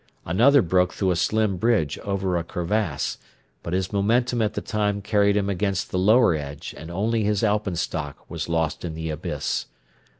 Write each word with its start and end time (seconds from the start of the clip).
Another 0.25 0.63
broke 0.63 0.93
through 0.95 1.11
a 1.11 1.15
slim 1.15 1.57
bridge 1.57 1.99
over 1.99 2.35
a 2.35 2.43
crevasse, 2.43 3.19
but 3.61 3.73
his 3.73 3.93
momentum 3.93 4.41
at 4.41 4.55
the 4.55 4.59
time 4.61 4.99
carried 4.99 5.37
him 5.37 5.47
against 5.47 5.91
the 5.91 5.99
lower 5.99 6.33
edge 6.33 6.73
and 6.75 6.89
only 6.89 7.23
his 7.23 7.43
alpenstock 7.43 8.15
was 8.27 8.49
lost 8.49 8.83
in 8.83 8.95
the 8.95 9.11
abyss. 9.11 9.67